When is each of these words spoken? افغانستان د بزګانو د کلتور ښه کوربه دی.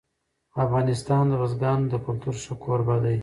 افغانستان 0.63 1.23
د 1.29 1.33
بزګانو 1.41 1.89
د 1.91 1.95
کلتور 2.05 2.35
ښه 2.43 2.53
کوربه 2.63 2.95
دی. 3.03 3.17